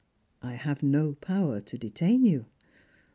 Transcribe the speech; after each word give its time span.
"I 0.41 0.53
have 0.53 0.81
no 0.81 1.13
power 1.13 1.61
to 1.61 1.77
detain 1.77 2.25
you." 2.25 2.47